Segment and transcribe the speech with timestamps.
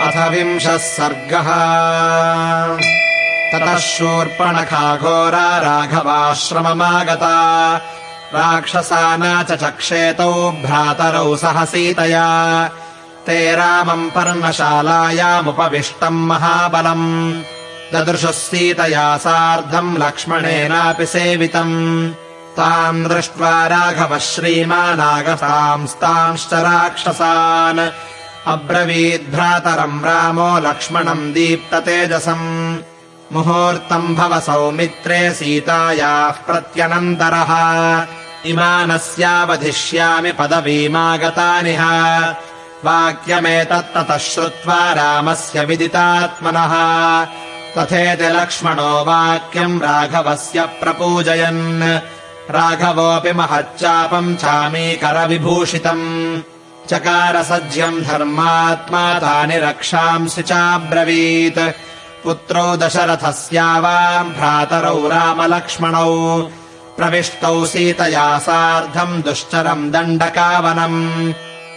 [0.00, 1.48] अथ विंशः सर्गः।
[3.52, 7.80] ततः शूर्पणखाघोरा राघवाश्रममागता।
[8.34, 12.70] राक्षसाना च चक्षेतौ भ्रातरौ सह सीतया।
[13.26, 17.42] ते रामम् पर्णशालायामुपविष्टम् महाबलम्।
[17.94, 22.12] ददृशुः सीतया सार्धम् लक्ष्मणेनापि सेवितम्।
[22.56, 27.90] ताम् दृष्ट्वा राघवः श्रीमानागतांस्तांश्च राक्षसान्
[28.46, 32.78] अब्रवीद्भ्रातरम् रामो लक्ष्मणम् दीप्ततेजसम्।
[33.32, 38.06] मुहूर्तम् भव सौमित्रे सीतायाः प्रत्यनन्तरः।
[38.46, 41.82] इमानस्यावधिष्यामि पदवीमागतानिह
[42.84, 46.72] वाक्यमेतत्ततः श्रुत्वा रामस्य विदितात्मनः।
[47.76, 51.98] तथेति लक्ष्मणो वाक्यम् राघवस्य प्रपूजयन्।
[52.50, 56.40] राघवोऽपि महच्चापम् चामीकरविभूषितम्
[56.90, 61.58] चकारसज्यम् धर्मात्मा तानि रक्षांसि चाब्रवीत्।
[62.24, 66.38] पुत्रौ दशरथस्यावाम् भ्रातरौ रामलक्ष्मणौ।
[66.96, 71.32] प्रविष्टौ सीतया सार्धम् दुश्चरम् दण्डकावनम्।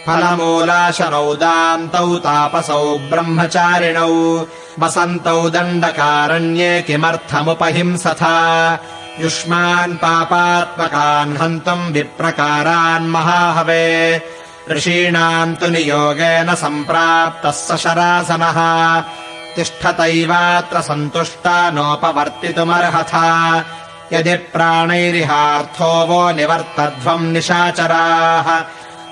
[0.07, 4.45] फलमूलाशनौ दान्तौ तापसौ ब्रह्मचारिणौ।
[4.79, 8.35] वसन्तौ दण्डकारण्ये किमर्थमुपहिंसथा।
[9.19, 14.17] युष्मान् पापात्मकान् हन्तुम् विप्रकारान् महाहवे
[14.71, 18.99] ऋषीणाम् तु नियोगेन सम्प्राप्तः स शरासनः।
[19.55, 23.57] तिष्ठतैवात्र सन्तुष्टा नोपवर्तितुमर्हथा।
[24.13, 28.59] यदि प्राणैरिहार्थो वो निवर्तध्वम् निशाचराः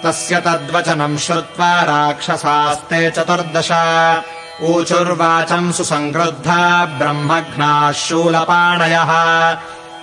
[0.04, 3.72] तस्य तद्वचनम् श्रुत्वा राक्षसास्ते चतुर्दश।
[4.62, 9.12] ऊचुर्वाचम् सुसङ्क्रुद्धा ब्रह्मघ्नाः शूलपाणयः।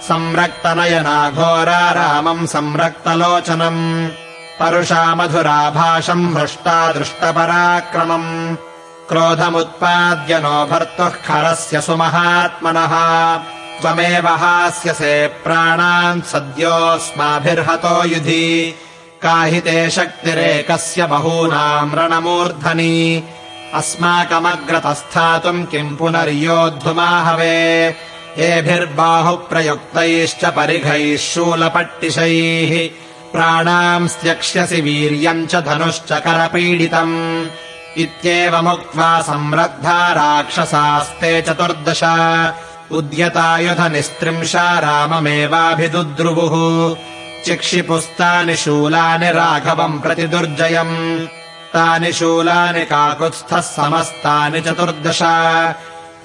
[0.02, 4.08] संरक्तनयनाघोरा रामम् संरक्तलोचनम्
[4.58, 8.30] परुषा मधुराभाषम् हृष्टा दृष्टपराक्रमम्
[9.08, 12.94] क्रोधमुत्पाद्य नो भर्तुः खरस्य सुमहात्मनः
[13.80, 15.14] त्वमेव हास्यसे
[15.44, 18.46] प्राणान् सद्योऽस्माभिर्हतो युधि
[19.24, 22.96] काहिते शक्तिरेकस्य बहूनाम् रणमूर्धनि
[23.80, 27.56] अस्माकमग्रतस्थातुम् किम् पुनर्योद्धुमाहवे
[28.50, 32.72] एभिर्बाहुप्रयुक्तैश्च परिघैः शूलपट्टिशैः
[33.34, 37.14] प्राणाम् स्त्यक्ष्यसि वीर्यम् च धनुश्च करपीडितम्
[38.02, 42.02] इत्येवमुक्त्वा संरद्धा राक्षसास्ते चतुर्दश
[42.98, 46.54] उद्यतायुधनिस्त्रिंशा राममेवाभिदुद्रुवुः
[47.46, 50.96] चिक्षिपुस्तानि शूलानि राघवम् प्रति दुर्जयम्
[51.74, 55.22] तानि शूलानि काकुत्स्थः समस्तानि चतुर्दश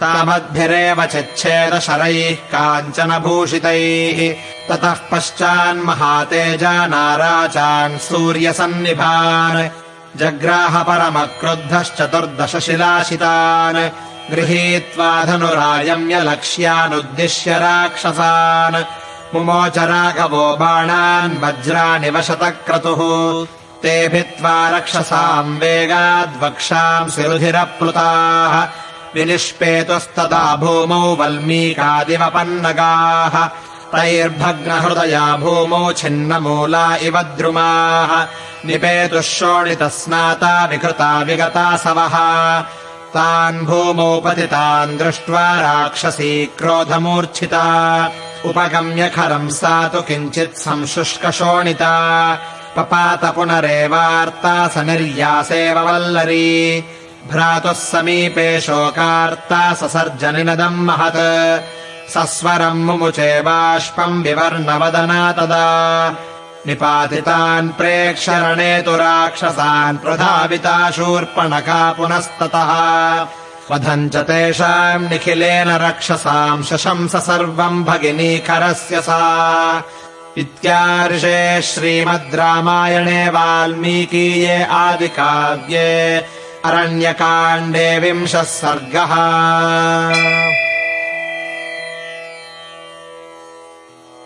[0.01, 4.35] तावद्भिरेव चिच्छेदशरैः काञ्चनभूषितैः।
[4.69, 9.69] ततः पश्चान्महातेजा नाराचान् सूर्यसन्निभान्।
[10.19, 13.89] जग्राहपरमक्रुद्धश्चतुर्दश शिलाशितान्
[14.35, 18.83] गृहीत्वा धनुरायम्य लक्ष्यानुद्दिश्य राक्षसान्।
[19.35, 23.01] मुमोच राघवो बाणान् वज्राणि वशतक्रतुः।
[23.83, 28.67] ते भित्त्वा रक्षसाम् वेगाद्वक्षांसि रुधिरप्लुताः
[29.15, 33.35] विनिष्पेतुस्तदा भूमौ वल्मीकादिवपन्नगाः
[33.93, 38.11] तैर्भग्नहृदया भूमौ छिन्नमूला इव द्रुमाः
[38.67, 42.15] निपेतुः शोणितस्नाता विकृता विगतासवः
[43.13, 47.65] तान् भूमौ पतितान् दृष्ट्वा राक्षसी क्रोधमूर्च्छिता।
[48.45, 51.93] उपगम्य खरम् सा तु किञ्चित् संशुष्कशोणिता।
[52.75, 56.83] पपात पुनरेवार्ता स निर्यासेव वल्लरी
[57.27, 61.61] भ्रातुः समीपे शोकार्ता ससर्जनिनदम् महत्।
[62.09, 66.09] सस्वरम् मुमुचे बाष्पम् विवर्णवदना तदा।
[66.67, 72.71] निपातितान् प्रेक्षरणे तु राक्षसान् प्रधाविता शूर्पणका पुनस्ततः।
[73.71, 79.83] वधम् च तेषाम् निखिलेन रक्षसाम् शशंस सर्वम् भगिनीकरस्य सा।
[80.37, 86.19] इत्यार्षे श्रीमद् रामायणे वाल्मीकीये आदिकाव्ये
[86.65, 89.13] अरण्यकाण्डे विंशः सर्गः